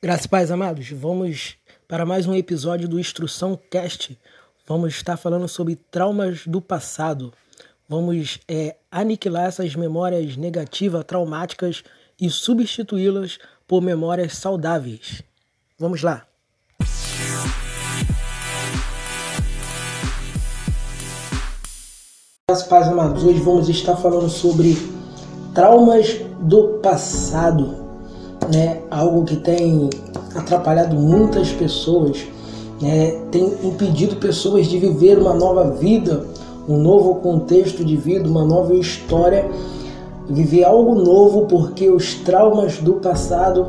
Graças 0.00 0.28
paz, 0.28 0.52
amados. 0.52 0.88
Vamos 0.92 1.56
para 1.88 2.06
mais 2.06 2.24
um 2.24 2.32
episódio 2.32 2.88
do 2.88 3.00
Instrução 3.00 3.58
Cast. 3.68 4.16
Vamos 4.64 4.94
estar 4.94 5.16
falando 5.16 5.48
sobre 5.48 5.74
traumas 5.74 6.46
do 6.46 6.60
passado. 6.60 7.32
Vamos 7.88 8.38
é, 8.46 8.76
aniquilar 8.92 9.46
essas 9.46 9.74
memórias 9.74 10.36
negativas, 10.36 11.04
traumáticas 11.04 11.82
e 12.20 12.30
substituí-las 12.30 13.40
por 13.66 13.82
memórias 13.82 14.34
saudáveis. 14.34 15.20
Vamos 15.76 16.02
lá. 16.02 16.24
Graças 22.48 22.68
paz, 22.68 22.86
amados. 22.86 23.24
Hoje 23.24 23.40
vamos 23.40 23.68
estar 23.68 23.96
falando 23.96 24.28
sobre 24.28 24.76
traumas 25.52 26.20
do 26.38 26.78
passado 26.78 27.87
né, 28.52 28.80
algo 28.90 29.24
que 29.24 29.36
tem 29.36 29.90
atrapalhado 30.34 30.96
muitas 30.96 31.50
pessoas, 31.50 32.26
né, 32.80 33.20
tem 33.30 33.52
impedido 33.62 34.16
pessoas 34.16 34.66
de 34.66 34.78
viver 34.78 35.18
uma 35.18 35.34
nova 35.34 35.70
vida, 35.70 36.24
um 36.68 36.76
novo 36.76 37.16
contexto 37.16 37.84
de 37.84 37.96
vida, 37.96 38.28
uma 38.28 38.44
nova 38.44 38.74
história, 38.74 39.48
viver 40.28 40.64
algo 40.64 40.94
novo 40.94 41.46
porque 41.46 41.88
os 41.90 42.14
traumas 42.14 42.78
do 42.78 42.94
passado, 42.94 43.68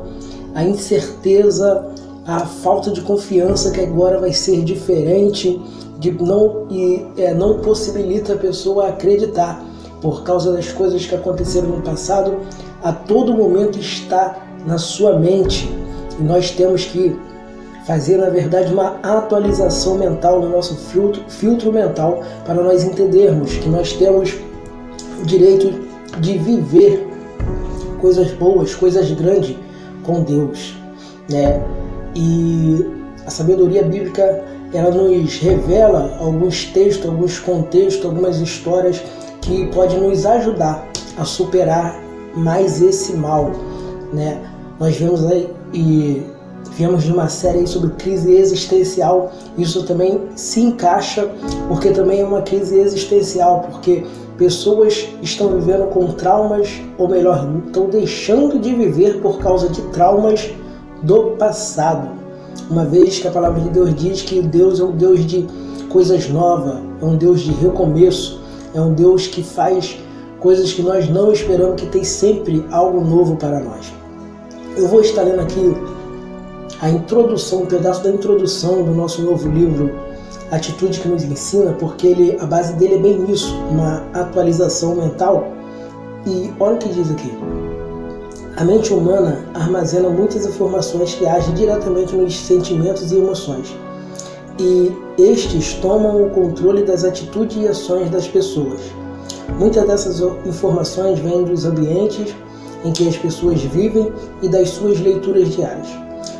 a 0.53 0.63
incerteza, 0.63 1.85
a 2.25 2.41
falta 2.41 2.91
de 2.91 3.01
confiança 3.01 3.71
que 3.71 3.79
agora 3.79 4.19
vai 4.19 4.33
ser 4.33 4.63
diferente, 4.63 5.59
de 5.97 6.11
não 6.11 6.67
e 6.69 7.05
é, 7.17 7.33
não 7.33 7.59
possibilita 7.59 8.33
a 8.33 8.37
pessoa 8.37 8.87
acreditar. 8.87 9.65
Por 10.01 10.23
causa 10.23 10.53
das 10.53 10.71
coisas 10.71 11.05
que 11.05 11.13
aconteceram 11.13 11.69
no 11.69 11.81
passado, 11.81 12.37
a 12.81 12.93
todo 12.93 13.33
momento 13.33 13.77
está 13.79 14.48
na 14.65 14.77
sua 14.77 15.17
mente. 15.17 15.69
E 16.19 16.23
nós 16.23 16.51
temos 16.51 16.85
que 16.85 17.15
fazer, 17.85 18.17
na 18.17 18.29
verdade, 18.29 18.71
uma 18.71 18.99
atualização 19.01 19.97
mental 19.97 20.41
no 20.41 20.49
nosso 20.49 20.75
filtro, 20.75 21.23
filtro 21.27 21.73
mental 21.73 22.23
para 22.45 22.55
nós 22.55 22.83
entendermos 22.83 23.53
que 23.55 23.67
nós 23.67 23.93
temos 23.93 24.35
o 25.21 25.25
direito 25.25 25.73
de 26.19 26.37
viver 26.37 27.07
coisas 27.99 28.31
boas, 28.33 28.75
coisas 28.75 29.11
grandes 29.11 29.57
com 30.03 30.21
Deus, 30.21 30.75
né? 31.29 31.61
E 32.15 32.85
a 33.25 33.29
sabedoria 33.29 33.83
bíblica 33.83 34.43
ela 34.73 34.91
nos 34.91 35.37
revela 35.39 36.15
alguns 36.19 36.65
textos, 36.65 37.07
alguns 37.07 37.39
contextos, 37.39 38.05
algumas 38.05 38.37
histórias 38.39 39.01
que 39.41 39.65
podem 39.67 39.99
nos 39.99 40.25
ajudar 40.25 40.87
a 41.17 41.25
superar 41.25 41.99
mais 42.35 42.81
esse 42.81 43.13
mal, 43.13 43.51
né? 44.13 44.39
Nós 44.79 44.95
vemos 44.95 45.25
aí 45.25 45.49
e 45.73 46.23
viemos 46.77 47.03
de 47.03 47.11
uma 47.11 47.27
série 47.27 47.67
sobre 47.67 47.89
crise 47.95 48.33
existencial. 48.33 49.29
Isso 49.57 49.83
também 49.83 50.21
se 50.35 50.61
encaixa 50.61 51.29
porque 51.67 51.89
também 51.89 52.21
é 52.21 52.23
uma 52.23 52.41
crise 52.41 52.79
existencial, 52.79 53.67
porque 53.69 54.05
pessoas 54.37 55.09
estão 55.21 55.49
vivendo 55.49 55.89
com 55.89 56.07
traumas, 56.13 56.81
ou 56.97 57.09
melhor, 57.09 57.45
estão 57.67 57.89
deixando 57.89 58.57
de 58.57 58.73
viver 58.73 59.19
por 59.21 59.39
causa 59.39 59.67
de 59.67 59.81
traumas 59.89 60.49
do 61.03 61.31
passado. 61.31 62.11
Uma 62.69 62.85
vez 62.85 63.19
que 63.19 63.27
a 63.27 63.31
palavra 63.31 63.59
de 63.59 63.69
Deus 63.71 63.93
diz 63.93 64.21
que 64.21 64.41
Deus 64.41 64.79
é 64.79 64.83
um 64.85 64.91
Deus 64.93 65.25
de 65.25 65.45
coisas 65.89 66.29
novas, 66.29 66.77
é 67.01 67.05
um 67.05 67.17
Deus 67.17 67.41
de 67.41 67.51
recomeço, 67.51 68.39
é 68.73 68.79
um 68.79 68.93
Deus 68.93 69.27
que 69.27 69.43
faz 69.43 69.97
coisas 70.39 70.71
que 70.71 70.81
nós 70.81 71.09
não 71.09 71.33
esperamos, 71.33 71.81
que 71.81 71.87
tem 71.87 72.05
sempre 72.05 72.65
algo 72.71 73.01
novo 73.01 73.35
para 73.35 73.59
nós. 73.59 73.98
Eu 74.79 74.87
vou 74.87 75.01
estar 75.01 75.23
lendo 75.23 75.41
aqui 75.41 75.75
a 76.79 76.89
introdução, 76.89 77.63
um 77.63 77.65
pedaço 77.65 78.01
da 78.01 78.11
introdução 78.11 78.81
do 78.81 78.91
nosso 78.91 79.21
novo 79.21 79.49
livro, 79.49 79.91
Atitude 80.51 81.01
que 81.01 81.07
nos 81.09 81.21
ensina, 81.21 81.73
porque 81.73 82.07
ele, 82.07 82.37
a 82.39 82.45
base 82.45 82.71
dele 82.75 82.95
é 82.95 82.97
bem 82.97 83.29
isso, 83.29 83.53
uma 83.69 84.05
atualização 84.13 84.95
mental. 84.95 85.49
E 86.25 86.49
olha 86.61 86.75
o 86.75 86.77
que 86.77 86.87
diz 86.87 87.11
aqui. 87.11 87.29
A 88.55 88.63
mente 88.63 88.93
humana 88.93 89.43
armazena 89.53 90.09
muitas 90.09 90.45
informações 90.45 91.13
que 91.13 91.27
agem 91.27 91.53
diretamente 91.55 92.15
nos 92.15 92.39
sentimentos 92.39 93.11
e 93.11 93.17
emoções. 93.17 93.75
E 94.57 94.95
estes 95.17 95.73
tomam 95.73 96.23
o 96.23 96.29
controle 96.29 96.83
das 96.83 97.03
atitudes 97.03 97.57
e 97.57 97.67
ações 97.67 98.09
das 98.09 98.29
pessoas. 98.29 98.79
Muitas 99.59 99.85
dessas 99.85 100.21
informações 100.45 101.19
vêm 101.19 101.43
dos 101.43 101.65
ambientes 101.65 102.33
em 102.83 102.91
que 102.91 103.07
as 103.07 103.17
pessoas 103.17 103.61
vivem 103.61 104.11
e 104.41 104.47
das 104.47 104.69
suas 104.69 104.99
leituras 104.99 105.49
diárias. 105.55 105.87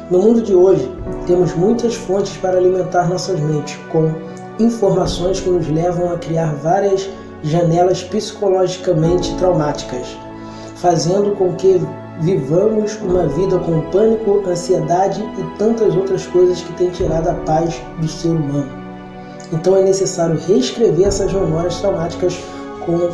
No 0.10 0.20
mundo 0.20 0.42
de 0.42 0.54
hoje, 0.54 0.92
temos 1.28 1.54
muitas 1.56 1.96
fontes 1.96 2.36
para 2.38 2.58
alimentar 2.58 3.08
nossas 3.08 3.40
mentes 3.40 3.78
com 3.92 4.12
informações 4.60 5.40
que 5.40 5.50
nos 5.50 5.68
levam 5.68 6.12
a 6.12 6.18
criar 6.18 6.54
várias 6.56 7.10
janelas 7.44 8.04
psicologicamente 8.04 9.36
traumáticas, 9.38 10.08
fazendo 10.76 11.36
com 11.36 11.54
que 11.54 11.80
vivamos 12.22 12.98
uma 13.02 13.28
vida 13.28 13.58
com 13.60 13.82
pânico, 13.92 14.44
ansiedade 14.48 15.24
e 15.38 15.58
tantas 15.58 15.96
outras 15.96 16.26
coisas 16.28 16.62
que 16.62 16.74
têm 16.74 16.90
tirado 16.90 17.30
a 17.30 17.34
paz 17.34 17.82
do 18.00 18.08
ser 18.08 18.30
humano. 18.30 18.70
Então 19.54 19.76
é 19.78 19.84
necessário 19.84 20.40
reescrever 20.48 21.08
essas 21.08 21.32
memórias 21.32 21.80
traumáticas 21.80 22.38
com 22.86 23.10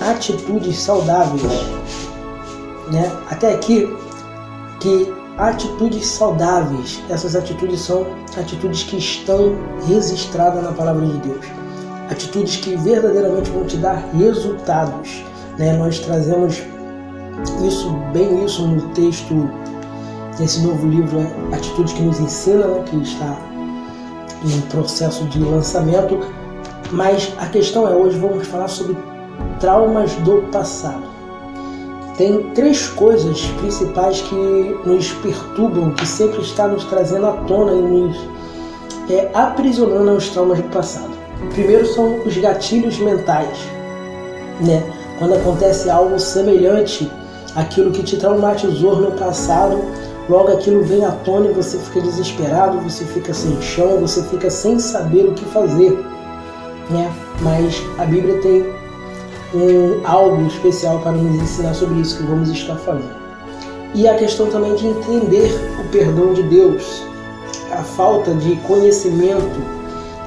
atitudes 0.00 0.78
saudáveis, 0.78 1.42
né? 2.90 3.10
Até 3.30 3.54
aqui 3.54 3.94
que 4.80 5.12
atitudes 5.38 6.06
saudáveis, 6.06 7.02
essas 7.08 7.34
atitudes 7.34 7.80
são 7.80 8.06
atitudes 8.36 8.82
que 8.84 8.96
estão 8.96 9.56
registradas 9.86 10.62
na 10.62 10.72
palavra 10.72 11.06
de 11.06 11.18
Deus. 11.18 11.46
Atitudes 12.10 12.56
que 12.56 12.76
verdadeiramente 12.76 13.50
vão 13.50 13.64
te 13.64 13.76
dar 13.78 14.04
resultados. 14.14 15.24
Né? 15.58 15.72
Nós 15.76 15.98
trazemos 15.98 16.62
isso, 17.66 17.90
bem 18.12 18.44
isso 18.44 18.66
no 18.66 18.82
texto 18.90 19.48
desse 20.38 20.60
novo 20.60 20.86
livro, 20.86 21.20
é 21.20 21.56
Atitudes 21.56 21.92
que 21.94 22.02
nos 22.02 22.20
ensina, 22.20 22.66
né? 22.66 22.82
que 22.84 22.96
está 22.96 23.36
em 24.44 24.60
processo 24.62 25.24
de 25.24 25.38
lançamento. 25.38 26.20
Mas 26.90 27.32
a 27.38 27.46
questão 27.46 27.88
é 27.88 27.94
hoje 27.94 28.18
vamos 28.18 28.46
falar 28.46 28.68
sobre 28.68 28.96
traumas 29.58 30.12
do 30.16 30.42
passado 30.52 31.03
tem 32.16 32.42
três 32.54 32.86
coisas 32.88 33.44
principais 33.58 34.20
que 34.22 34.34
nos 34.84 35.12
perturbam, 35.14 35.92
que 35.92 36.06
sempre 36.06 36.40
está 36.40 36.68
nos 36.68 36.84
trazendo 36.84 37.26
à 37.26 37.32
tona 37.32 37.72
e 37.72 37.82
nos 37.82 38.16
é, 39.10 39.30
aprisionando 39.34 40.10
aos 40.10 40.28
traumas 40.28 40.58
do 40.58 40.68
passado. 40.68 41.10
Primeiro 41.52 41.86
são 41.86 42.20
os 42.24 42.36
gatilhos 42.36 42.98
mentais, 42.98 43.58
né? 44.60 44.82
Quando 45.18 45.34
acontece 45.34 45.90
algo 45.90 46.18
semelhante 46.18 47.10
àquilo 47.54 47.90
que 47.90 48.02
te 48.02 48.16
traumatizou 48.16 48.96
no 48.96 49.12
passado, 49.12 49.80
logo 50.28 50.52
aquilo 50.52 50.82
vem 50.84 51.04
à 51.04 51.10
tona 51.10 51.50
e 51.50 51.52
você 51.52 51.78
fica 51.78 52.00
desesperado, 52.00 52.80
você 52.80 53.04
fica 53.04 53.34
sem 53.34 53.60
chão, 53.60 54.00
você 54.00 54.22
fica 54.24 54.48
sem 54.48 54.78
saber 54.78 55.26
o 55.26 55.32
que 55.32 55.44
fazer, 55.46 55.92
né? 56.90 57.12
Mas 57.40 57.82
a 57.98 58.04
Bíblia 58.04 58.40
tem 58.40 58.83
um 59.54 60.00
algo 60.04 60.46
especial 60.46 60.98
para 60.98 61.12
nos 61.12 61.40
ensinar 61.40 61.74
sobre 61.74 62.00
isso 62.00 62.16
que 62.16 62.22
vamos 62.24 62.50
estar 62.50 62.76
falando. 62.76 63.14
E 63.94 64.08
a 64.08 64.14
questão 64.16 64.48
também 64.48 64.74
de 64.74 64.88
entender 64.88 65.50
o 65.80 65.88
perdão 65.90 66.32
de 66.32 66.42
Deus, 66.42 67.02
a 67.70 67.82
falta 67.82 68.34
de 68.34 68.56
conhecimento, 68.56 69.62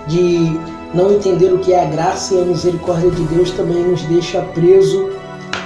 de 0.08 0.58
não 0.94 1.12
entender 1.12 1.54
o 1.54 1.60
que 1.60 1.74
é 1.74 1.84
a 1.84 1.90
graça 1.90 2.34
e 2.34 2.42
a 2.42 2.46
misericórdia 2.46 3.12
de 3.12 3.24
Deus 3.24 3.52
também 3.52 3.84
nos 3.84 4.02
deixa 4.04 4.42
preso 4.54 5.10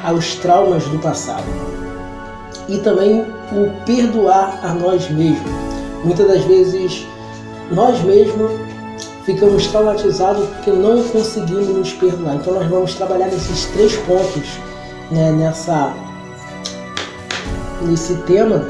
aos 0.04 0.36
traumas 0.36 0.84
do 0.86 0.98
passado. 0.98 1.46
E 2.68 2.78
também 2.80 3.22
o 3.52 3.86
perdoar 3.86 4.60
a 4.64 4.74
nós 4.74 5.10
mesmos. 5.12 5.52
Muitas 6.04 6.28
das 6.28 6.44
vezes 6.46 7.06
nós 7.72 8.02
mesmos 8.02 8.52
ficamos 9.24 9.68
traumatizados 9.68 10.48
porque 10.48 10.72
não 10.72 11.04
conseguimos 11.04 11.68
nos 11.68 11.94
perdoar. 11.94 12.36
Então 12.36 12.54
nós 12.54 12.68
vamos 12.68 12.94
trabalhar 12.96 13.28
nesses 13.28 13.66
três 13.68 13.96
pontos, 13.98 14.60
né, 15.12 15.32
nessa, 15.32 15.94
nesse 17.84 18.16
tema, 18.24 18.68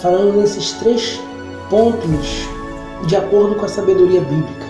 falando 0.00 0.38
nesses 0.38 0.72
três 0.72 1.20
pontos 1.68 2.46
de 3.06 3.16
acordo 3.16 3.56
com 3.56 3.64
a 3.64 3.68
sabedoria 3.68 4.20
bíblica. 4.20 4.66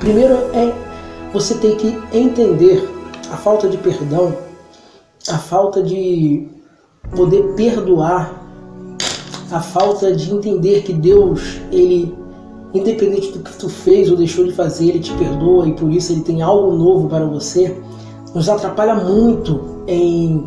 Primeiro 0.00 0.34
é 0.52 0.72
você 1.32 1.54
tem 1.54 1.76
que 1.76 1.98
entender 2.12 2.88
a 3.30 3.36
falta 3.36 3.68
de 3.68 3.76
perdão, 3.76 4.36
a 5.28 5.38
falta 5.38 5.82
de 5.82 6.48
poder 7.14 7.42
perdoar, 7.54 8.32
a 9.50 9.60
falta 9.60 10.14
de 10.14 10.32
entender 10.32 10.82
que 10.82 10.92
Deus 10.92 11.60
ele 11.70 12.17
independente 12.74 13.32
do 13.32 13.40
que 13.40 13.56
tu 13.56 13.68
fez 13.68 14.10
ou 14.10 14.16
deixou 14.16 14.44
de 14.44 14.52
fazer, 14.52 14.88
ele 14.88 15.00
te 15.00 15.12
perdoa 15.14 15.68
e 15.68 15.72
por 15.72 15.90
isso 15.90 16.12
ele 16.12 16.22
tem 16.22 16.42
algo 16.42 16.76
novo 16.76 17.08
para 17.08 17.24
você, 17.24 17.76
nos 18.34 18.48
atrapalha 18.48 18.94
muito 18.94 19.60
em 19.86 20.46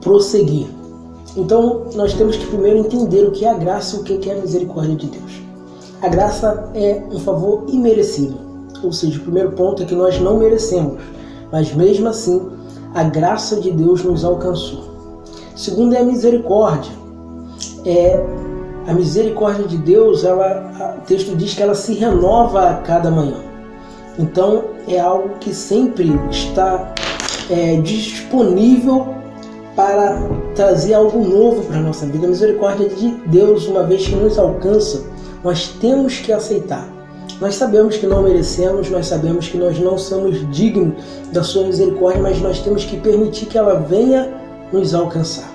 prosseguir. 0.00 0.66
Então, 1.36 1.84
nós 1.94 2.14
temos 2.14 2.36
que 2.36 2.46
primeiro 2.46 2.78
entender 2.78 3.24
o 3.26 3.30
que 3.30 3.44
é 3.44 3.50
a 3.50 3.54
graça 3.54 3.96
e 3.96 4.00
o 4.00 4.02
que 4.04 4.30
é 4.30 4.38
a 4.38 4.40
misericórdia 4.40 4.96
de 4.96 5.06
Deus. 5.06 5.42
A 6.00 6.08
graça 6.08 6.70
é 6.74 7.02
um 7.10 7.18
favor 7.18 7.64
imerecido, 7.68 8.36
ou 8.82 8.92
seja, 8.92 9.18
o 9.18 9.22
primeiro 9.22 9.52
ponto 9.52 9.82
é 9.82 9.86
que 9.86 9.94
nós 9.94 10.18
não 10.20 10.38
merecemos, 10.38 11.00
mas 11.52 11.74
mesmo 11.74 12.08
assim, 12.08 12.48
a 12.94 13.04
graça 13.04 13.60
de 13.60 13.70
Deus 13.70 14.02
nos 14.02 14.24
alcançou. 14.24 14.88
Segundo 15.54 15.94
é 15.94 15.98
a 15.98 16.04
misericórdia. 16.04 16.92
É 17.84 18.24
a 18.88 18.94
misericórdia 18.94 19.66
de 19.66 19.76
Deus, 19.76 20.24
ela, 20.24 20.96
o 20.96 21.02
texto 21.02 21.36
diz 21.36 21.52
que 21.52 21.62
ela 21.62 21.74
se 21.74 21.92
renova 21.92 22.70
a 22.70 22.74
cada 22.76 23.10
manhã. 23.10 23.36
Então 24.18 24.64
é 24.88 24.98
algo 24.98 25.34
que 25.38 25.52
sempre 25.54 26.18
está 26.30 26.94
é, 27.50 27.76
disponível 27.82 29.14
para 29.76 30.18
trazer 30.54 30.94
algo 30.94 31.22
novo 31.22 31.64
para 31.64 31.76
a 31.76 31.82
nossa 31.82 32.06
vida. 32.06 32.26
A 32.26 32.30
misericórdia 32.30 32.88
de 32.88 33.10
Deus, 33.26 33.66
uma 33.66 33.84
vez 33.84 34.06
que 34.06 34.16
nos 34.16 34.38
alcança, 34.38 35.04
nós 35.44 35.68
temos 35.68 36.16
que 36.16 36.32
aceitar. 36.32 36.88
Nós 37.42 37.56
sabemos 37.56 37.98
que 37.98 38.06
não 38.06 38.22
merecemos, 38.22 38.88
nós 38.88 39.06
sabemos 39.06 39.48
que 39.48 39.58
nós 39.58 39.78
não 39.78 39.98
somos 39.98 40.50
dignos 40.50 40.94
da 41.30 41.42
sua 41.42 41.64
misericórdia, 41.64 42.22
mas 42.22 42.40
nós 42.40 42.58
temos 42.60 42.86
que 42.86 42.96
permitir 42.96 43.46
que 43.46 43.58
ela 43.58 43.74
venha 43.74 44.34
nos 44.72 44.94
alcançar. 44.94 45.48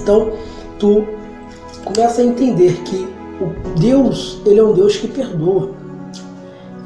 Então, 0.00 0.32
tu 0.78 1.19
começa 1.84 2.22
a 2.22 2.24
entender 2.24 2.82
que 2.82 3.06
o 3.40 3.78
Deus, 3.78 4.40
ele 4.44 4.60
é 4.60 4.64
um 4.64 4.72
Deus 4.72 4.96
que 4.96 5.08
perdoa. 5.08 5.70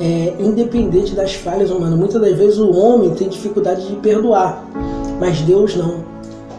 É, 0.00 0.34
independente 0.40 1.14
das 1.14 1.34
falhas 1.34 1.70
humanas. 1.70 1.96
Muitas 1.96 2.20
das 2.20 2.36
vezes 2.36 2.58
o 2.58 2.70
homem 2.72 3.10
tem 3.10 3.28
dificuldade 3.28 3.86
de 3.86 3.94
perdoar, 3.96 4.64
mas 5.20 5.40
Deus 5.42 5.76
não. 5.76 6.02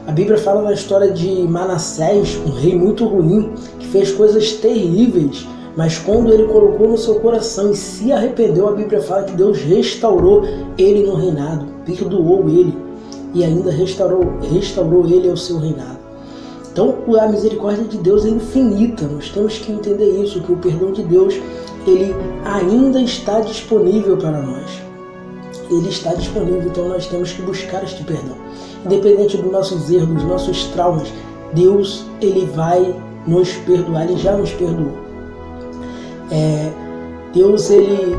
A 0.07 0.11
Bíblia 0.11 0.37
fala 0.37 0.63
da 0.63 0.73
história 0.73 1.11
de 1.11 1.29
Manassés, 1.41 2.39
um 2.45 2.51
rei 2.51 2.75
muito 2.77 3.05
ruim, 3.05 3.51
que 3.77 3.87
fez 3.87 4.11
coisas 4.11 4.53
terríveis, 4.53 5.45
mas 5.75 5.97
quando 5.97 6.31
ele 6.31 6.45
colocou 6.45 6.87
no 6.87 6.97
seu 6.97 7.15
coração 7.15 7.71
e 7.71 7.75
se 7.75 8.11
arrependeu, 8.11 8.69
a 8.69 8.71
Bíblia 8.71 9.01
fala 9.01 9.23
que 9.23 9.33
Deus 9.33 9.57
restaurou 9.57 10.43
ele 10.77 11.05
no 11.05 11.15
reinado, 11.15 11.65
perdoou 11.85 12.47
ele 12.47 12.77
e 13.33 13.43
ainda 13.43 13.71
restaurou, 13.71 14.39
restaurou 14.53 15.05
ele 15.07 15.29
ao 15.29 15.35
seu 15.35 15.57
reinado. 15.57 15.94
A 17.07 17.27
misericórdia 17.27 17.83
de 17.83 17.97
Deus 17.97 18.25
é 18.25 18.29
infinita. 18.29 19.05
Nós 19.05 19.29
temos 19.29 19.59
que 19.59 19.71
entender 19.71 20.23
isso, 20.23 20.41
que 20.41 20.51
o 20.51 20.57
perdão 20.57 20.91
de 20.91 21.03
Deus, 21.03 21.35
ele 21.85 22.15
ainda 22.43 22.99
está 22.99 23.39
disponível 23.41 24.17
para 24.17 24.41
nós. 24.41 24.81
Ele 25.69 25.87
está 25.89 26.13
disponível, 26.13 26.63
então 26.63 26.89
nós 26.89 27.05
temos 27.05 27.31
que 27.31 27.41
buscar 27.43 27.83
este 27.83 28.03
perdão. 28.03 28.35
Independente 28.83 29.37
dos 29.37 29.51
nossos 29.51 29.89
erros, 29.91 30.09
dos 30.09 30.23
nossos 30.23 30.63
traumas, 30.65 31.07
Deus, 31.53 32.05
ele 32.21 32.45
vai 32.47 32.95
nos 33.27 33.53
perdoar, 33.53 34.05
ele 34.05 34.17
já 34.17 34.35
nos 34.35 34.51
perdoou. 34.51 34.93
É, 36.31 36.71
Deus, 37.33 37.69
ele 37.69 38.15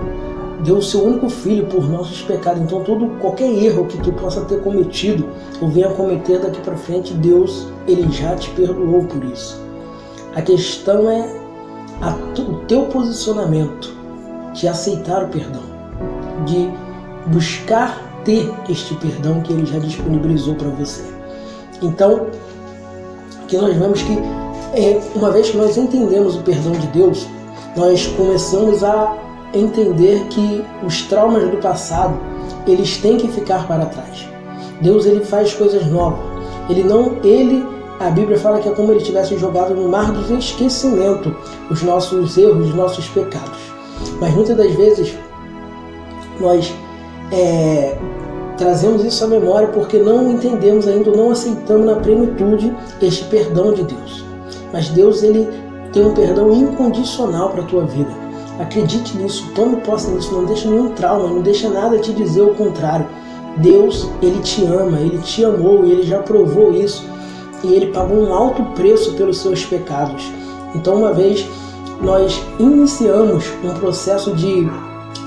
deu 0.64 0.76
o 0.76 0.82
seu 0.82 1.04
único 1.04 1.28
filho 1.28 1.66
por 1.66 1.88
nossos 1.88 2.22
pecados. 2.22 2.62
Então, 2.62 2.82
todo 2.82 3.08
qualquer 3.20 3.50
erro 3.50 3.86
que 3.86 3.98
tu 3.98 4.12
possa 4.12 4.42
ter 4.42 4.60
cometido 4.60 5.26
ou 5.60 5.68
venha 5.68 5.90
cometer 5.90 6.38
daqui 6.38 6.60
para 6.60 6.76
frente, 6.76 7.12
Deus 7.14 7.66
ele 7.86 8.10
já 8.10 8.34
te 8.36 8.50
perdoou 8.50 9.04
por 9.04 9.24
isso. 9.24 9.60
A 10.34 10.42
questão 10.42 11.10
é 11.10 11.28
a, 12.02 12.10
o 12.40 12.56
teu 12.66 12.86
posicionamento 12.86 13.94
de 14.52 14.68
aceitar 14.68 15.24
o 15.24 15.28
perdão, 15.28 15.62
de 16.44 16.70
buscar 17.28 18.02
ter 18.24 18.52
este 18.68 18.94
perdão 18.96 19.40
que 19.40 19.52
ele 19.52 19.66
já 19.66 19.78
disponibilizou 19.78 20.54
para 20.54 20.68
você. 20.68 21.04
Então, 21.82 22.26
que 23.48 23.56
nós 23.56 23.76
vemos 23.76 24.02
que 24.02 24.18
é, 24.74 25.00
uma 25.14 25.30
vez 25.30 25.50
que 25.50 25.56
nós 25.56 25.76
entendemos 25.76 26.36
o 26.36 26.42
perdão 26.42 26.72
de 26.72 26.86
Deus, 26.88 27.26
nós 27.76 28.06
começamos 28.08 28.82
a 28.82 29.16
entender 29.54 30.26
que 30.28 30.64
os 30.84 31.02
traumas 31.02 31.48
do 31.48 31.56
passado 31.58 32.18
eles 32.66 32.98
têm 32.98 33.16
que 33.16 33.28
ficar 33.28 33.66
para 33.66 33.86
trás. 33.86 34.28
Deus 34.80 35.06
ele 35.06 35.24
faz 35.24 35.54
coisas 35.54 35.86
novas. 35.86 36.18
Ele 36.68 36.82
não, 36.82 37.16
ele, 37.22 37.64
a 37.98 38.10
Bíblia 38.10 38.38
fala 38.38 38.60
que 38.60 38.68
é 38.68 38.72
como 38.72 38.92
ele 38.92 39.00
tivesse 39.00 39.36
jogado 39.38 39.74
no 39.74 39.88
mar 39.88 40.12
do 40.12 40.36
esquecimento 40.36 41.34
os 41.70 41.82
nossos 41.82 42.36
erros, 42.36 42.68
os 42.68 42.74
nossos 42.74 43.08
pecados. 43.08 43.58
Mas 44.20 44.34
muitas 44.34 44.56
das 44.56 44.72
vezes 44.74 45.14
nós 46.38 46.72
é, 47.32 47.96
trazemos 48.56 49.04
isso 49.04 49.24
à 49.24 49.26
memória 49.26 49.68
porque 49.68 49.98
não 49.98 50.30
entendemos 50.30 50.86
ainda, 50.86 51.10
não 51.10 51.30
aceitamos 51.30 51.86
na 51.86 51.96
plenitude 51.96 52.74
este 53.00 53.24
perdão 53.24 53.72
de 53.72 53.84
Deus. 53.84 54.24
Mas 54.72 54.88
Deus 54.90 55.22
ele 55.22 55.48
tem 55.92 56.04
um 56.04 56.12
perdão 56.12 56.52
incondicional 56.52 57.50
para 57.50 57.62
a 57.62 57.66
tua 57.66 57.84
vida. 57.86 58.10
Acredite 58.58 59.16
nisso, 59.16 59.50
tome 59.54 59.76
posse 59.76 60.10
nisso, 60.10 60.32
não 60.32 60.44
deixe 60.44 60.66
nenhum 60.66 60.90
trauma, 60.90 61.28
não 61.28 61.42
deixe 61.42 61.68
nada 61.68 61.98
te 61.98 62.12
dizer 62.12 62.42
o 62.42 62.54
contrário. 62.54 63.06
Deus, 63.58 64.08
Ele 64.22 64.40
te 64.40 64.64
ama, 64.64 65.00
Ele 65.00 65.18
te 65.18 65.44
amou 65.44 65.84
Ele 65.84 66.02
já 66.02 66.18
provou 66.18 66.72
isso. 66.72 67.06
E 67.62 67.74
Ele 67.74 67.86
pagou 67.86 68.18
um 68.18 68.32
alto 68.32 68.62
preço 68.74 69.14
pelos 69.14 69.38
seus 69.38 69.64
pecados. 69.64 70.30
Então, 70.74 70.96
uma 70.96 71.12
vez 71.12 71.46
nós 72.00 72.40
iniciamos 72.58 73.44
um 73.64 73.72
processo 73.74 74.34
de 74.34 74.68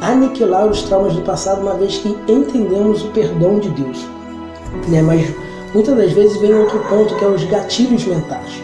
aniquilar 0.02 0.68
os 0.68 0.84
traumas 0.84 1.14
do 1.14 1.22
passado, 1.22 1.62
uma 1.62 1.74
vez 1.74 1.98
que 1.98 2.16
entendemos 2.28 3.04
o 3.04 3.08
perdão 3.10 3.60
de 3.60 3.70
Deus. 3.70 3.98
Né? 4.88 5.02
Mas 5.02 5.34
muitas 5.74 5.96
das 5.98 6.12
vezes 6.12 6.40
vem 6.40 6.54
outro 6.54 6.80
ponto 6.88 7.16
que 7.16 7.26
é 7.26 7.28
os 7.28 7.44
gatilhos 7.46 8.06
mentais. 8.06 8.62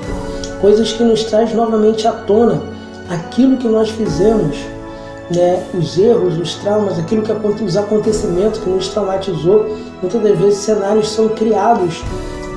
Coisas 0.62 0.94
que 0.94 1.04
nos 1.04 1.24
traz 1.26 1.54
novamente 1.54 2.08
à 2.08 2.12
tona 2.12 2.64
aquilo 3.10 3.58
que 3.58 3.68
nós 3.68 3.90
fizemos, 3.90 4.58
né, 5.30 5.64
os 5.74 5.98
erros, 5.98 6.38
os 6.38 6.56
traumas, 6.56 6.98
aquilo 6.98 7.22
que 7.22 7.64
os 7.64 7.78
acontecimentos 7.78 8.60
que 8.60 8.70
nos 8.70 8.88
traumatizou, 8.90 9.76
muitas 10.02 10.22
das 10.22 10.38
vezes 10.38 10.60
cenários 10.60 11.10
são 11.10 11.30
criados 11.30 12.04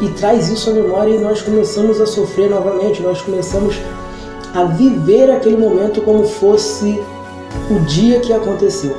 e 0.00 0.08
traz 0.10 0.48
isso 0.48 0.70
à 0.70 0.72
memória 0.72 1.12
e 1.12 1.18
nós 1.18 1.42
começamos 1.42 2.00
a 2.00 2.06
sofrer 2.06 2.50
novamente, 2.50 3.02
nós 3.02 3.20
começamos 3.20 3.76
a 4.54 4.64
viver 4.64 5.30
aquele 5.30 5.56
momento 5.56 6.00
como 6.02 6.24
fosse 6.24 7.00
o 7.70 7.80
dia 7.80 8.20
que 8.20 8.32
aconteceu. 8.32 8.96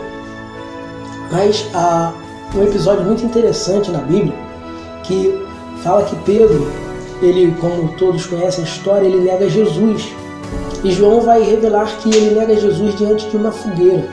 Mas 1.31 1.67
há 1.73 2.13
um 2.55 2.63
episódio 2.63 3.03
muito 3.03 3.23
interessante 3.23 3.91
na 3.91 3.99
Bíblia 3.99 4.33
que 5.03 5.39
fala 5.83 6.03
que 6.03 6.15
Pedro, 6.17 6.67
ele, 7.21 7.55
como 7.59 7.95
todos 7.97 8.25
conhecem 8.25 8.63
a 8.63 8.67
história, 8.67 9.07
ele 9.07 9.21
nega 9.21 9.49
Jesus 9.49 10.13
e 10.83 10.91
João 10.91 11.21
vai 11.21 11.43
revelar 11.43 11.97
que 11.97 12.09
ele 12.09 12.35
nega 12.35 12.55
Jesus 12.55 12.95
diante 12.95 13.29
de 13.29 13.37
uma 13.37 13.51
fogueira. 13.51 14.07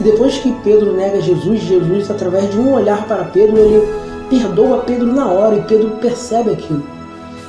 E 0.00 0.02
depois 0.02 0.38
que 0.38 0.52
Pedro 0.64 0.92
nega 0.92 1.20
Jesus, 1.20 1.60
Jesus, 1.60 2.10
através 2.10 2.50
de 2.50 2.58
um 2.58 2.72
olhar 2.72 3.06
para 3.06 3.24
Pedro, 3.24 3.56
ele 3.58 4.03
perdoa 4.38 4.78
Pedro 4.78 5.12
na 5.12 5.26
hora 5.26 5.56
e 5.56 5.62
Pedro 5.62 5.90
percebe 6.00 6.50
aquilo. 6.50 6.82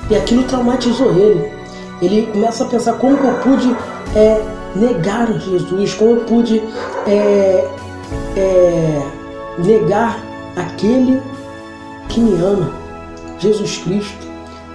E 0.09 0.15
aquilo 0.15 0.43
traumatizou 0.43 1.11
ele. 1.11 1.51
Ele 2.01 2.27
começa 2.31 2.63
a 2.63 2.67
pensar 2.67 2.93
como 2.93 3.17
eu 3.17 3.33
pude 3.39 3.75
é, 4.15 4.41
negar 4.75 5.31
Jesus, 5.39 5.93
como 5.93 6.11
eu 6.11 6.17
pude 6.25 6.61
é, 7.07 7.67
é, 8.35 9.01
negar 9.57 10.19
aquele 10.55 11.21
que 12.09 12.19
me 12.19 12.39
ama, 12.41 12.71
Jesus 13.39 13.77
Cristo. 13.77 14.25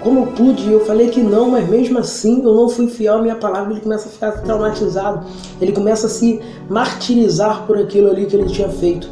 Como 0.00 0.20
eu 0.20 0.26
pude, 0.28 0.72
eu 0.72 0.80
falei 0.86 1.10
que 1.10 1.20
não, 1.20 1.50
mas 1.50 1.68
mesmo 1.68 1.98
assim 1.98 2.42
eu 2.42 2.54
não 2.54 2.70
fui 2.70 2.88
fiel 2.88 3.18
à 3.18 3.22
minha 3.22 3.36
palavra. 3.36 3.72
Ele 3.72 3.82
começa 3.82 4.08
a 4.08 4.10
ficar 4.10 4.32
traumatizado, 4.32 5.26
ele 5.60 5.72
começa 5.72 6.06
a 6.06 6.10
se 6.10 6.40
martirizar 6.70 7.66
por 7.66 7.76
aquilo 7.76 8.10
ali 8.10 8.24
que 8.24 8.34
ele 8.34 8.48
tinha 8.48 8.68
feito. 8.70 9.10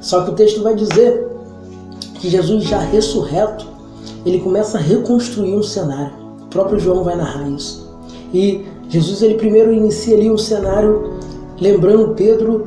Só 0.00 0.24
que 0.24 0.30
o 0.30 0.34
texto 0.34 0.62
vai 0.62 0.74
dizer 0.74 1.25
que 2.20 2.28
Jesus, 2.28 2.64
já 2.64 2.78
ressurreto, 2.78 3.66
ele 4.24 4.40
começa 4.40 4.78
a 4.78 4.80
reconstruir 4.80 5.54
um 5.54 5.62
cenário. 5.62 6.12
O 6.42 6.46
próprio 6.46 6.78
João 6.78 7.04
vai 7.04 7.16
narrar 7.16 7.48
isso. 7.48 7.86
E 8.32 8.64
Jesus, 8.88 9.22
ele 9.22 9.34
primeiro 9.34 9.72
inicia 9.72 10.16
ali 10.16 10.30
um 10.30 10.38
cenário 10.38 11.14
lembrando 11.60 12.14
Pedro 12.14 12.66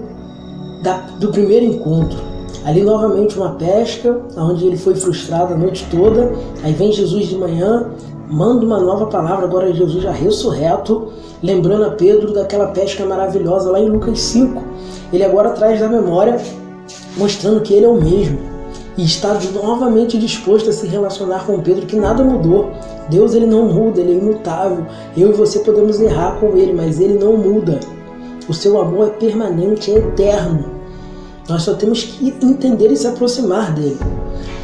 da, 0.84 0.98
do 1.20 1.29
primeiro 1.29 1.65
encontro. 1.65 2.18
Ali 2.65 2.82
novamente 2.82 3.38
uma 3.38 3.51
pesca, 3.51 4.22
onde 4.38 4.65
ele 4.65 4.77
foi 4.77 4.96
frustrado 4.96 5.53
a 5.53 5.58
noite 5.58 5.88
toda. 5.89 6.34
Aí 6.63 6.74
vem 6.74 6.91
Jesus 6.91 7.27
de 7.27 7.36
manhã, 7.38 7.89
manda 8.29 8.65
uma 8.65 8.79
nova 8.79 9.08
palavra, 9.08 9.46
agora 9.46 9.74
Jesus 9.74 10.03
já 10.03 10.12
ressurreto, 10.12 11.10
lembrando 11.41 11.86
a 11.86 11.91
Pedro 11.91 12.34
daquela 12.34 12.68
pesca 12.68 13.06
maravilhosa 13.06 13.72
lá 13.72 13.79
em 13.79 13.89
Lucas 13.89 14.20
5. 14.20 14.62
Ele 15.12 15.24
agora 15.24 15.51
traz 15.51 15.79
da 15.79 15.88
memória, 15.88 16.39
mostrando 17.18 17.62
que 17.62 17.74
ele 17.74 17.86
é 17.86 17.89
o 17.89 18.00
mesmo. 18.00 18.49
E 19.00 19.06
está 19.06 19.39
novamente 19.53 20.18
disposto 20.18 20.70
a 20.70 20.74
se 20.74 20.86
relacionar 20.86 21.46
com 21.46 21.62
Pedro, 21.62 21.86
que 21.86 21.96
nada 21.96 22.22
mudou. 22.22 22.70
Deus 23.10 23.34
ele 23.34 23.46
não 23.46 23.63
muda, 23.63 24.01
ele 24.01 24.12
é 24.12 24.15
imutável. 24.15 24.86
Eu 25.15 25.29
e 25.29 25.34
você 25.34 25.60
podemos 25.60 26.01
errar 26.01 26.38
com 26.38 26.58
ele, 26.58 26.74
mas 26.74 27.00
ele 27.00 27.13
não 27.13 27.38
muda. 27.38 27.79
O 28.50 28.53
seu 28.53 28.77
amor 28.77 29.08
é 29.08 29.12
permanente, 29.12 29.89
é 29.89 30.00
eterno. 30.00 30.65
Nós 31.48 31.63
só 31.63 31.75
temos 31.75 32.03
que 32.03 32.27
entender 32.44 32.91
e 32.91 32.98
se 32.98 33.08
aproximar 33.08 33.74
dele. 33.74 33.98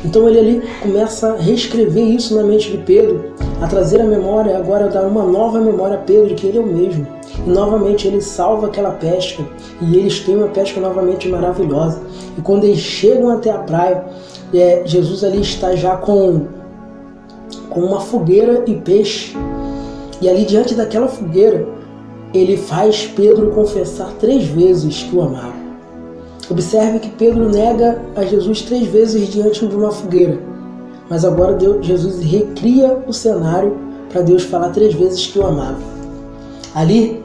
Então 0.03 0.27
ele 0.27 0.39
ali 0.39 0.63
começa 0.81 1.29
a 1.29 1.37
reescrever 1.37 2.05
isso 2.05 2.35
na 2.35 2.43
mente 2.43 2.69
de 2.69 2.79
Pedro, 2.79 3.31
a 3.61 3.67
trazer 3.67 4.01
a 4.01 4.05
memória, 4.05 4.57
agora 4.57 4.89
dar 4.89 5.05
uma 5.05 5.23
nova 5.23 5.61
memória 5.61 5.95
a 5.95 6.01
Pedro, 6.01 6.35
que 6.35 6.45
ele 6.45 6.57
é 6.57 6.61
o 6.61 6.67
mesmo. 6.67 7.07
Novamente 7.45 8.07
ele 8.07 8.21
salva 8.21 8.67
aquela 8.67 8.91
pesca 8.91 9.43
e 9.81 9.95
eles 9.95 10.19
têm 10.19 10.35
uma 10.35 10.47
pesca 10.47 10.79
novamente 10.79 11.29
maravilhosa. 11.29 12.01
E 12.37 12.41
quando 12.41 12.63
eles 12.63 12.79
chegam 12.79 13.29
até 13.29 13.51
a 13.51 13.59
praia, 13.59 14.03
é, 14.53 14.81
Jesus 14.85 15.23
ali 15.23 15.41
está 15.41 15.75
já 15.75 15.95
com, 15.95 16.47
com 17.69 17.81
uma 17.81 17.99
fogueira 17.99 18.63
e 18.65 18.75
peixe. 18.75 19.35
E 20.21 20.29
ali 20.29 20.45
diante 20.45 20.73
daquela 20.73 21.07
fogueira, 21.07 21.67
ele 22.33 22.57
faz 22.57 23.05
Pedro 23.15 23.51
confessar 23.51 24.11
três 24.19 24.45
vezes 24.45 25.03
que 25.03 25.15
o 25.15 25.21
amava. 25.21 25.65
Observe 26.49 26.99
que 26.99 27.09
Pedro 27.09 27.49
nega 27.49 28.01
a 28.15 28.23
Jesus 28.23 28.61
três 28.61 28.87
vezes 28.87 29.27
diante 29.29 29.65
de 29.65 29.75
uma 29.75 29.91
fogueira. 29.91 30.39
Mas 31.09 31.23
agora 31.23 31.53
Deus, 31.53 31.85
Jesus 31.85 32.19
recria 32.23 32.97
o 33.07 33.13
cenário 33.13 33.77
para 34.11 34.21
Deus 34.21 34.43
falar 34.43 34.69
três 34.69 34.93
vezes 34.93 35.27
que 35.27 35.39
o 35.39 35.45
amava. 35.45 35.79
Ali, 36.73 37.23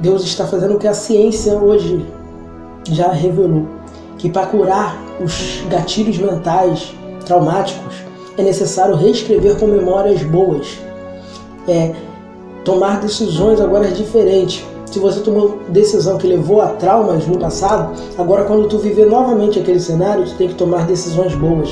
Deus 0.00 0.22
está 0.24 0.46
fazendo 0.46 0.74
o 0.74 0.78
que 0.78 0.86
a 0.86 0.94
ciência 0.94 1.54
hoje 1.54 2.04
já 2.90 3.12
revelou: 3.12 3.66
que 4.18 4.30
para 4.30 4.46
curar 4.46 4.96
os 5.20 5.62
gatilhos 5.68 6.18
mentais 6.18 6.94
traumáticos 7.24 7.96
é 8.36 8.42
necessário 8.42 8.94
reescrever 8.94 9.58
com 9.58 9.66
memórias 9.66 10.22
boas. 10.22 10.78
É, 11.68 11.94
tomar 12.64 13.00
decisões 13.00 13.60
agora 13.60 13.90
diferentes 13.90 14.64
se 14.96 15.00
você 15.00 15.20
tomou 15.20 15.58
decisão 15.68 16.16
que 16.16 16.26
levou 16.26 16.62
a 16.62 16.68
traumas 16.68 17.26
no 17.26 17.38
passado, 17.38 17.92
agora 18.16 18.44
quando 18.44 18.68
tu 18.68 18.78
viver 18.78 19.06
novamente 19.06 19.58
aquele 19.58 19.80
cenário, 19.80 20.24
tu 20.24 20.34
tem 20.36 20.48
que 20.48 20.54
tomar 20.54 20.86
decisões 20.86 21.34
boas. 21.34 21.68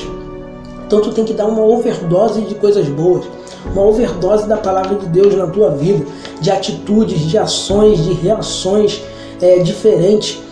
Então 0.86 1.00
tu 1.00 1.12
tem 1.12 1.24
que 1.24 1.32
dar 1.32 1.46
uma 1.46 1.62
overdose 1.62 2.42
de 2.42 2.54
coisas 2.56 2.86
boas, 2.88 3.24
uma 3.72 3.82
overdose 3.82 4.48
da 4.48 4.56
palavra 4.56 4.96
de 4.96 5.06
Deus 5.06 5.34
na 5.34 5.46
tua 5.46 5.70
vida, 5.70 6.04
de 6.40 6.50
atitudes, 6.50 7.20
de 7.20 7.38
ações, 7.38 8.02
de 8.04 8.12
reações 8.14 9.02
é, 9.40 9.58
diferentes. 9.58 10.42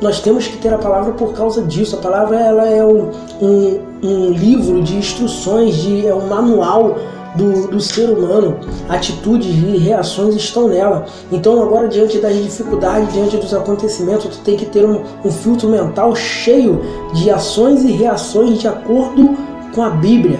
Nós 0.00 0.20
temos 0.20 0.46
que 0.46 0.58
ter 0.58 0.72
a 0.72 0.78
palavra 0.78 1.12
por 1.12 1.32
causa 1.32 1.62
disso. 1.62 1.96
A 1.96 1.98
palavra 1.98 2.38
ela 2.38 2.68
é 2.68 2.84
um, 2.84 3.10
um, 3.40 3.80
um 4.02 4.30
livro 4.30 4.82
de 4.82 4.96
instruções, 4.96 5.76
de, 5.76 6.06
é 6.06 6.14
um 6.14 6.26
manual 6.26 6.96
do, 7.36 7.68
do 7.68 7.80
ser 7.80 8.08
humano, 8.08 8.58
atitudes 8.88 9.54
e 9.54 9.76
reações 9.76 10.34
estão 10.34 10.68
nela. 10.68 11.06
Então 11.30 11.62
agora 11.62 11.88
diante 11.88 12.18
das 12.18 12.34
dificuldades, 12.34 13.12
diante 13.12 13.36
dos 13.36 13.54
acontecimentos, 13.54 14.36
tu 14.36 14.42
tem 14.42 14.56
que 14.56 14.66
ter 14.66 14.84
um, 14.84 15.02
um 15.24 15.30
filtro 15.30 15.68
mental 15.68 16.16
cheio 16.16 16.80
de 17.14 17.30
ações 17.30 17.84
e 17.84 17.92
reações 17.92 18.58
de 18.58 18.66
acordo 18.66 19.36
com 19.74 19.82
a 19.82 19.90
Bíblia. 19.90 20.38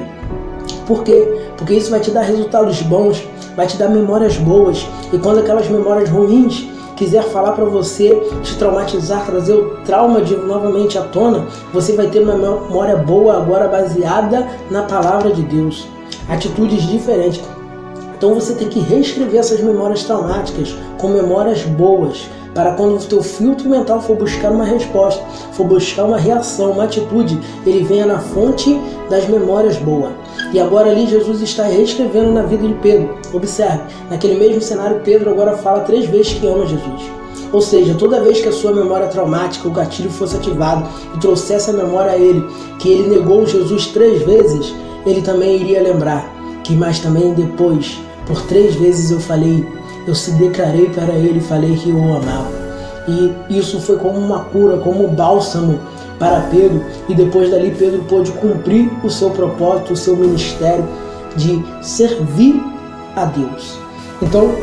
Por 0.86 1.02
quê? 1.02 1.50
Porque 1.56 1.74
isso 1.74 1.90
vai 1.90 2.00
te 2.00 2.10
dar 2.10 2.22
resultados 2.22 2.80
bons, 2.82 3.22
vai 3.56 3.66
te 3.66 3.76
dar 3.76 3.88
memórias 3.88 4.36
boas. 4.36 4.86
E 5.12 5.18
quando 5.18 5.40
aquelas 5.40 5.68
memórias 5.68 6.08
ruins 6.08 6.68
quiser 6.96 7.24
falar 7.24 7.52
para 7.52 7.64
você, 7.64 8.14
te 8.42 8.56
traumatizar, 8.56 9.26
trazer 9.26 9.54
o 9.54 9.76
trauma 9.84 10.22
de 10.22 10.36
novamente 10.36 10.96
à 10.96 11.02
tona, 11.02 11.46
você 11.72 11.92
vai 11.92 12.06
ter 12.06 12.20
uma 12.20 12.36
memória 12.36 12.96
boa 12.96 13.36
agora 13.36 13.68
baseada 13.68 14.46
na 14.70 14.82
palavra 14.82 15.30
de 15.30 15.42
Deus 15.42 15.86
atitudes 16.28 16.86
diferentes. 16.86 17.42
Então 18.16 18.34
você 18.34 18.54
tem 18.54 18.68
que 18.68 18.80
reescrever 18.80 19.40
essas 19.40 19.60
memórias 19.60 20.04
traumáticas 20.04 20.74
com 20.98 21.08
memórias 21.08 21.62
boas, 21.62 22.28
para 22.54 22.72
quando 22.72 22.96
o 22.96 23.04
teu 23.04 23.22
filtro 23.22 23.68
mental 23.68 24.00
for 24.00 24.16
buscar 24.16 24.50
uma 24.50 24.64
resposta, 24.64 25.22
for 25.52 25.66
buscar 25.66 26.04
uma 26.04 26.16
reação, 26.16 26.72
uma 26.72 26.84
atitude, 26.84 27.38
ele 27.66 27.84
venha 27.84 28.06
na 28.06 28.18
fonte 28.18 28.80
das 29.10 29.28
memórias 29.28 29.76
boas. 29.76 30.12
E 30.52 30.60
agora 30.60 30.90
ali 30.90 31.06
Jesus 31.06 31.42
está 31.42 31.64
reescrevendo 31.64 32.32
na 32.32 32.42
vida 32.42 32.66
de 32.66 32.74
Pedro. 32.74 33.16
Observe, 33.32 33.80
naquele 34.10 34.38
mesmo 34.38 34.60
cenário, 34.60 35.00
Pedro 35.04 35.30
agora 35.30 35.56
fala 35.56 35.80
três 35.80 36.06
vezes 36.06 36.34
que 36.34 36.46
ama 36.46 36.66
Jesus. 36.66 37.02
Ou 37.52 37.60
seja, 37.60 37.94
toda 37.94 38.22
vez 38.22 38.40
que 38.40 38.48
a 38.48 38.52
sua 38.52 38.72
memória 38.72 39.06
traumática, 39.08 39.68
o 39.68 39.72
gatilho 39.72 40.10
fosse 40.10 40.36
ativado 40.36 40.88
e 41.14 41.18
trouxesse 41.18 41.70
a 41.70 41.72
memória 41.72 42.12
a 42.12 42.18
ele 42.18 42.44
que 42.78 42.90
ele 42.90 43.08
negou 43.08 43.46
Jesus 43.46 43.86
três 43.86 44.22
vezes, 44.22 44.74
ele 45.04 45.22
também 45.22 45.60
iria 45.60 45.82
lembrar 45.82 46.28
que 46.64 46.74
mais 46.74 46.98
também 46.98 47.32
depois, 47.32 47.98
por 48.26 48.42
três 48.42 48.74
vezes 48.74 49.10
eu 49.10 49.20
falei, 49.20 49.64
eu 50.06 50.14
se 50.14 50.32
declarei 50.32 50.88
para 50.90 51.14
ele 51.14 51.38
e 51.38 51.42
falei 51.42 51.76
que 51.76 51.90
eu 51.90 51.96
o 51.96 52.16
amava. 52.16 52.50
E 53.08 53.58
isso 53.58 53.80
foi 53.80 53.96
como 53.98 54.18
uma 54.18 54.40
cura, 54.44 54.78
como 54.78 55.06
um 55.06 55.14
bálsamo 55.14 55.78
para 56.18 56.40
Pedro, 56.50 56.84
e 57.08 57.14
depois 57.14 57.50
dali 57.50 57.74
Pedro 57.78 58.02
pôde 58.08 58.32
cumprir 58.32 58.90
o 59.04 59.10
seu 59.10 59.30
propósito, 59.30 59.92
o 59.92 59.96
seu 59.96 60.16
ministério 60.16 60.86
de 61.36 61.62
servir 61.82 62.62
a 63.14 63.26
Deus. 63.26 63.78
Então, 64.22 64.54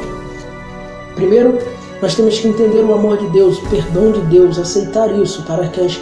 primeiro, 1.15 1.59
nós 2.01 2.15
temos 2.15 2.39
que 2.39 2.47
entender 2.47 2.83
o 2.83 2.93
amor 2.93 3.17
de 3.17 3.27
Deus, 3.29 3.57
o 3.59 3.69
perdão 3.69 4.11
de 4.11 4.21
Deus, 4.21 4.57
aceitar 4.57 5.13
isso 5.19 5.43
para 5.43 5.67
que 5.67 5.81
as, 5.81 5.99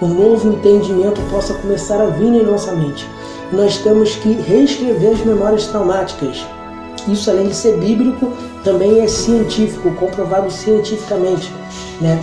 o 0.00 0.06
novo 0.06 0.48
entendimento 0.48 1.20
possa 1.30 1.54
começar 1.54 2.00
a 2.00 2.06
vir 2.06 2.32
em 2.32 2.44
nossa 2.44 2.72
mente 2.72 3.06
nós 3.52 3.78
temos 3.78 4.16
que 4.16 4.32
reescrever 4.32 5.12
as 5.12 5.24
memórias 5.24 5.66
traumáticas. 5.66 6.44
Isso, 7.08 7.30
além 7.30 7.48
de 7.48 7.54
ser 7.54 7.78
bíblico, 7.78 8.32
também 8.62 9.00
é 9.00 9.08
científico, 9.08 9.90
comprovado 9.92 10.50
cientificamente. 10.50 11.52
Né? 12.00 12.20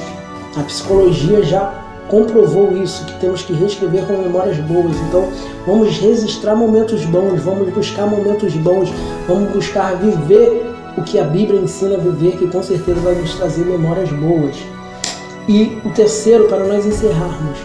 A 0.58 0.64
psicologia 0.64 1.44
já 1.44 1.81
comprovou 2.08 2.76
isso, 2.78 3.06
que 3.06 3.20
temos 3.20 3.42
que 3.42 3.54
reescrever 3.54 4.06
com 4.06 4.14
memórias 4.14 4.58
boas. 4.58 4.96
Então, 5.08 5.30
vamos 5.66 5.98
registrar 5.98 6.56
momentos 6.56 7.06
bons, 7.06 7.42
vamos 7.42 7.70
buscar 7.74 8.08
momentos 8.08 8.54
bons, 8.56 8.90
vamos 9.28 9.52
buscar 9.52 9.96
viver 9.98 10.66
o 10.98 11.04
que 11.04 11.20
a 11.20 11.24
Bíblia 11.24 11.60
ensina 11.60 11.96
a 11.96 12.00
viver, 12.00 12.38
que 12.38 12.48
com 12.48 12.62
certeza 12.62 13.00
vai 13.00 13.16
nos 13.16 13.36
trazer 13.36 13.66
memórias 13.66 14.12
boas. 14.12 14.56
E 15.48 15.78
o 15.86 15.90
terceiro, 15.92 16.48
para 16.48 16.66
nós 16.66 16.86
encerrarmos, 16.86 17.58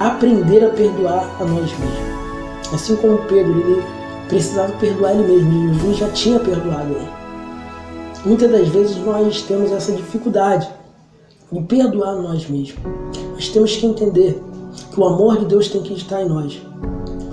aprender 0.00 0.64
a 0.64 0.70
perdoar 0.70 1.30
a 1.40 1.44
nós 1.44 1.70
mesmos. 1.78 2.72
Assim 2.72 2.96
como 2.96 3.18
Pedro, 3.18 3.60
ele 3.60 3.82
precisava 4.28 4.72
perdoar 4.72 5.12
ele 5.12 5.22
mesmo, 5.22 5.74
Jesus 5.74 5.96
já 5.98 6.08
tinha 6.08 6.40
perdoado 6.40 6.90
ele. 6.90 7.08
Muitas 8.24 8.50
das 8.50 8.68
vezes 8.68 8.96
nós 8.96 9.42
temos 9.42 9.70
essa 9.70 9.92
dificuldade 9.92 10.68
de 11.50 11.60
perdoar 11.62 12.16
nós 12.16 12.48
mesmos. 12.48 12.80
Nós 13.34 13.48
temos 13.48 13.76
que 13.76 13.86
entender 13.86 14.42
que 14.92 15.00
o 15.00 15.04
amor 15.04 15.38
de 15.38 15.46
Deus 15.46 15.68
tem 15.68 15.82
que 15.82 15.94
estar 15.94 16.22
em 16.22 16.28
nós. 16.28 16.60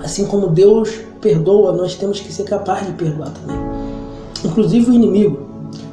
Assim 0.02 0.26
como 0.26 0.48
Deus 0.48 0.90
perdoa, 1.20 1.72
nós 1.72 1.94
temos 1.94 2.20
que 2.20 2.32
ser 2.32 2.44
capazes 2.44 2.86
de 2.86 2.92
perdoar 2.92 3.30
também. 3.30 3.56
Inclusive 4.44 4.90
o 4.90 4.94
inimigo. 4.94 5.38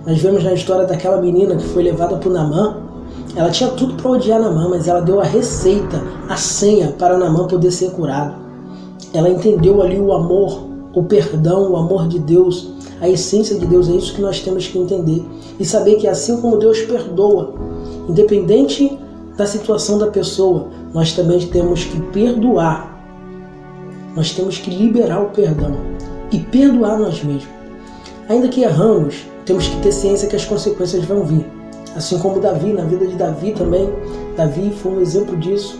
Nós 0.06 0.20
vemos 0.20 0.44
na 0.44 0.54
história 0.54 0.86
daquela 0.86 1.22
menina 1.22 1.56
que 1.56 1.64
foi 1.64 1.84
levada 1.84 2.18
por 2.18 2.32
Namã 2.32 2.92
ela 3.36 3.50
tinha 3.50 3.70
tudo 3.70 3.94
para 3.94 4.12
odiar 4.12 4.42
Namã, 4.42 4.68
mas 4.70 4.88
ela 4.88 5.00
deu 5.00 5.22
a 5.22 5.24
receita, 5.24 6.04
a 6.28 6.36
senha 6.36 6.94
para 6.98 7.18
Namã 7.18 7.48
poder 7.48 7.72
ser 7.72 7.92
curado. 7.92 8.36
Ela 9.14 9.30
entendeu 9.30 9.82
ali 9.82 10.00
o 10.00 10.12
amor, 10.12 10.64
o 10.94 11.04
perdão, 11.04 11.72
o 11.72 11.78
amor 11.78 12.08
de 12.08 12.20
Deus, 12.20 12.72
a 13.00 13.08
essência 13.08 13.58
de 13.58 13.66
Deus. 13.66 13.88
É 13.88 13.94
isso 13.94 14.14
que 14.14 14.22
nós 14.22 14.42
temos 14.42 14.68
que 14.68 14.78
entender 14.78 15.24
e 15.60 15.66
saber 15.66 15.96
que 15.96 16.08
assim 16.08 16.42
como 16.42 16.58
Deus 16.58 16.82
perdoa, 16.82 17.54
independente 18.08 18.98
da 19.38 19.46
situação 19.46 19.98
da 19.98 20.08
pessoa, 20.08 20.68
nós 20.94 21.14
também 21.14 21.40
temos 21.48 21.84
que 21.84 22.00
perdoar. 22.12 22.90
Nós 24.16 24.32
temos 24.32 24.58
que 24.58 24.70
liberar 24.70 25.22
o 25.22 25.30
perdão 25.30 25.76
e 26.32 26.40
perdoar 26.40 26.98
nós 26.98 27.24
mesmos. 27.24 27.48
Ainda 28.28 28.48
que 28.48 28.62
erramos, 28.62 29.26
temos 29.46 29.68
que 29.68 29.82
ter 29.82 29.92
ciência 29.92 30.28
que 30.28 30.36
as 30.36 30.46
consequências 30.46 31.06
vão 31.06 31.24
vir. 31.24 31.46
Assim 31.96 32.18
como 32.20 32.40
Davi, 32.40 32.72
na 32.72 32.84
vida 32.84 33.06
de 33.06 33.16
Davi 33.16 33.52
também, 33.52 33.90
Davi 34.38 34.72
foi 34.82 34.94
um 34.94 35.02
exemplo 35.02 35.36
disso. 35.38 35.78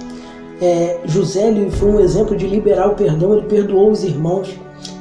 É, 0.62 1.00
José 1.06 1.52
foi 1.72 1.90
um 1.90 2.00
exemplo 2.00 2.36
de 2.36 2.46
liberar 2.48 2.88
o 2.90 2.96
perdão, 2.96 3.34
ele 3.34 3.48
perdoou 3.48 3.92
os 3.92 4.04
irmãos. 4.04 4.50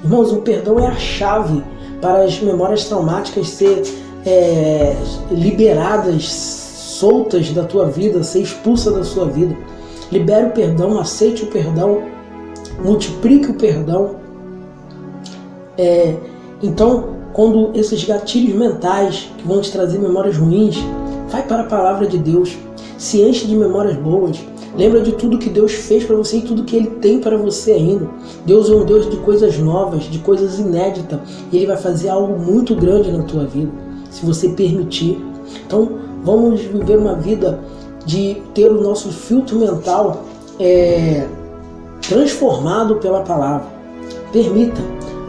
Irmãos, 0.03 0.33
o 0.33 0.39
perdão 0.39 0.79
é 0.79 0.87
a 0.87 0.95
chave 0.95 1.63
para 2.01 2.25
as 2.25 2.41
memórias 2.41 2.85
traumáticas 2.85 3.49
ser 3.49 3.83
é, 4.25 4.95
liberadas, 5.31 6.23
soltas 7.01 7.51
da 7.51 7.65
tua 7.65 7.87
vida, 7.87 8.23
ser 8.23 8.43
expulsa 8.43 8.91
da 8.91 9.03
sua 9.03 9.25
vida. 9.25 9.57
Libere 10.13 10.47
o 10.47 10.51
perdão, 10.51 10.99
aceite 10.99 11.45
o 11.45 11.47
perdão, 11.47 12.03
multiplique 12.85 13.51
o 13.51 13.55
perdão. 13.55 14.17
É, 15.79 16.15
então, 16.63 17.17
quando 17.33 17.71
esses 17.75 18.05
gatilhos 18.05 18.55
mentais 18.55 19.31
que 19.39 19.47
vão 19.47 19.61
te 19.61 19.73
trazer 19.73 19.99
memórias 19.99 20.37
ruins, 20.37 20.77
vai 21.31 21.43
para 21.43 21.63
a 21.63 21.67
palavra 21.67 22.07
de 22.07 22.19
Deus, 22.19 22.59
se 22.99 23.23
enche 23.23 23.47
de 23.47 23.57
memórias 23.57 23.97
boas, 23.97 24.39
lembra 24.77 25.01
de 25.01 25.13
tudo 25.13 25.39
que 25.39 25.49
Deus 25.49 25.73
fez 25.73 26.05
para 26.05 26.17
você 26.17 26.39
e 26.39 26.43
tudo 26.43 26.65
que 26.65 26.77
Ele 26.77 26.91
tem 27.01 27.19
para 27.19 27.39
você 27.39 27.73
ainda. 27.73 28.11
Deus 28.45 28.69
é 28.69 28.75
um 28.75 28.85
Deus 28.85 29.09
de 29.09 29.17
coisas 29.19 29.57
novas, 29.59 30.05
de 30.05 30.19
coisas 30.19 30.59
inéditas, 30.59 31.19
e 31.51 31.57
Ele 31.57 31.67
vai 31.67 31.79
fazer 31.79 32.11
algo 32.11 32.39
muito 32.39 32.75
grande 32.75 33.11
na 33.11 33.23
tua 33.23 33.47
vida, 33.47 33.71
se 34.11 34.27
você 34.27 34.51
permitir. 34.51 35.19
Então, 35.67 36.10
vamos 36.25 36.61
viver 36.61 36.99
uma 36.99 37.15
vida 37.15 37.61
de 38.05 38.43
ter 38.55 38.71
o 38.71 38.81
nosso 38.81 39.11
filtro 39.11 39.59
mental 39.59 40.25
é, 40.59 41.27
transformado 42.03 42.97
pela 42.97 43.21
palavra. 43.21 43.67
Permita, 44.33 44.81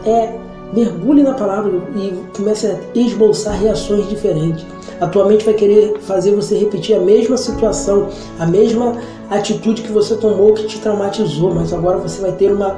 é, 0.06 0.34
mergulhe 0.72 1.22
na 1.22 1.34
palavra 1.34 1.72
e 1.96 2.14
comece 2.36 2.66
a 2.66 2.78
esboçar 2.94 3.60
reações 3.60 4.08
diferentes. 4.08 4.64
A 5.00 5.06
tua 5.06 5.26
mente 5.26 5.44
vai 5.44 5.54
querer 5.54 5.98
fazer 6.00 6.34
você 6.34 6.56
repetir 6.56 6.96
a 6.96 7.00
mesma 7.00 7.36
situação, 7.36 8.08
a 8.38 8.46
mesma 8.46 8.96
atitude 9.30 9.82
que 9.82 9.90
você 9.90 10.14
tomou 10.16 10.54
que 10.54 10.66
te 10.66 10.80
traumatizou, 10.80 11.54
mas 11.54 11.72
agora 11.72 11.98
você 11.98 12.20
vai 12.20 12.32
ter 12.32 12.52
uma 12.52 12.76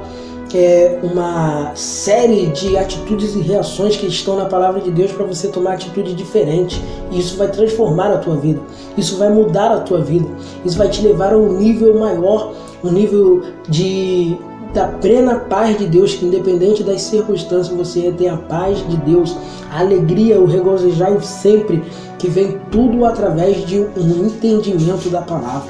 é, 0.55 0.99
uma 1.03 1.75
série 1.75 2.47
de 2.47 2.77
atitudes 2.77 3.35
e 3.35 3.41
reações 3.41 3.97
que 3.97 4.07
estão 4.07 4.37
na 4.37 4.45
palavra 4.45 4.79
de 4.79 4.89
Deus 4.89 5.11
para 5.11 5.25
você 5.25 5.49
tomar 5.49 5.73
atitude 5.73 6.15
diferente. 6.15 6.81
E 7.11 7.19
isso 7.19 7.37
vai 7.37 7.49
transformar 7.49 8.13
a 8.13 8.17
tua 8.19 8.37
vida. 8.37 8.61
Isso 8.97 9.17
vai 9.17 9.29
mudar 9.29 9.71
a 9.71 9.81
tua 9.81 10.01
vida. 10.01 10.25
Isso 10.63 10.77
vai 10.77 10.87
te 10.87 11.01
levar 11.01 11.33
a 11.33 11.37
um 11.37 11.57
nível 11.57 11.99
maior, 11.99 12.53
um 12.81 12.89
nível 12.89 13.43
de 13.67 14.37
da 14.73 14.87
plena 14.87 15.35
paz 15.39 15.77
de 15.77 15.87
Deus, 15.87 16.15
que 16.15 16.25
independente 16.25 16.83
das 16.83 17.01
circunstâncias 17.01 17.69
você 17.69 18.11
tem 18.11 18.27
a 18.27 18.35
paz 18.35 18.85
de 18.89 18.97
Deus, 18.97 19.33
a 19.71 19.79
alegria, 19.79 20.37
o 20.37 20.45
regozijar 20.45 21.21
sempre, 21.21 21.81
que 22.19 22.27
vem 22.27 22.59
tudo 22.71 23.05
através 23.05 23.65
de 23.65 23.79
um 23.79 24.25
entendimento 24.25 25.09
da 25.09 25.21
palavra. 25.21 25.69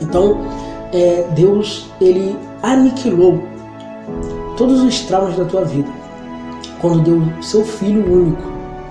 Então, 0.00 0.38
é, 0.92 1.26
Deus 1.34 1.86
ele 2.00 2.36
aniquilou 2.62 3.42
todos 4.56 4.82
os 4.82 5.00
traumas 5.00 5.36
da 5.36 5.44
tua 5.44 5.64
vida. 5.64 5.90
Quando 6.80 7.02
deu 7.02 7.42
seu 7.42 7.64
filho 7.64 8.04
único, 8.10 8.42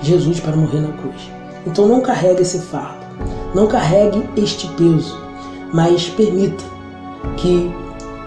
Jesus, 0.01 0.39
para 0.39 0.55
morrer 0.55 0.82
na 0.82 0.91
cruz. 0.93 1.32
Então 1.65 1.88
não 1.88 2.01
carregue 2.01 2.41
esse 2.41 2.60
fardo, 2.60 3.05
não 3.53 3.67
carregue 3.67 4.27
este 4.36 4.67
peso, 4.70 5.17
mas 5.74 6.10
permita 6.10 6.63
que 7.38 7.72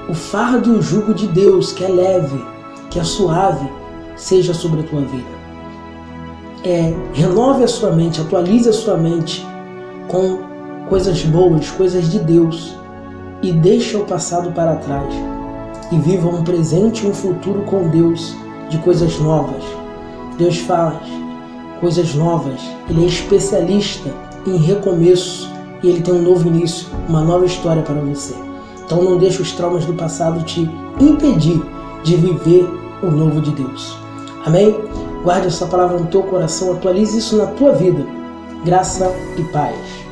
o 0.09 0.15
fardo 0.15 0.75
e 0.75 0.79
o 0.79 0.83
jugo 0.83 1.13
de 1.13 1.27
Deus, 1.27 1.73
que 1.73 1.85
é 1.85 1.89
leve, 1.89 2.43
que 2.91 2.99
é 2.99 3.05
suave, 3.05 3.71
seja 4.17 4.55
sobre 4.55 4.81
a 4.81 4.85
tua 4.85 5.03
vida. 5.03 5.37
É, 6.65 6.95
renove 7.13 7.65
a 7.65 7.69
sua 7.69 7.93
mente, 7.93 8.21
atualize 8.21 8.69
a 8.69 8.73
sua 8.73 8.97
mente 8.97 9.47
com 10.09 10.39
coisas 10.89 11.23
boas, 11.25 11.71
coisas 11.71 12.11
de 12.11 12.19
Deus. 12.19 12.75
E 13.43 13.53
deixa 13.53 13.99
o 13.99 14.07
passado 14.07 14.51
para 14.53 14.77
trás 14.77 15.15
e 15.91 15.99
viva 15.99 16.29
um 16.29 16.43
presente 16.43 17.05
e 17.05 17.09
um 17.09 17.15
futuro 17.15 17.63
com 17.63 17.89
Deus 17.89 18.35
de 18.69 18.79
coisas 18.79 19.19
novas. 19.19 19.63
Deus 20.39 20.59
faz 20.59 20.99
coisas 21.81 22.15
novas, 22.15 22.61
Ele 22.89 23.05
é 23.05 23.07
especialista 23.07 24.11
em 24.47 24.57
recomeço 24.57 25.51
e 25.83 25.89
Ele 25.89 26.03
tem 26.03 26.15
um 26.15 26.23
novo 26.23 26.49
início, 26.49 26.89
uma 27.09 27.23
nova 27.23 27.45
história 27.45 27.83
para 27.83 28.01
você. 28.01 28.35
Então 28.85 29.03
não 29.03 29.19
deixe 29.19 29.43
os 29.43 29.53
traumas 29.53 29.85
do 29.85 29.95
passado 29.95 30.45
te 30.45 30.69
impedir 31.01 31.61
de 32.03 32.17
viver 32.17 32.69
o 33.03 33.11
novo 33.11 33.41
de 33.41 33.51
Deus. 33.51 33.97
Amém? 34.45 34.77
Guarde 35.23 35.49
essa 35.49 35.67
palavra 35.67 35.99
no 35.99 36.07
teu 36.07 36.23
coração, 36.23 36.73
atualize 36.73 37.19
isso 37.19 37.37
na 37.37 37.47
tua 37.47 37.73
vida. 37.73 38.07
Graça 38.65 39.13
e 39.37 39.43
paz. 39.45 40.06